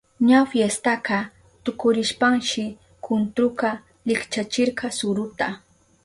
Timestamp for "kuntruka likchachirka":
3.05-4.85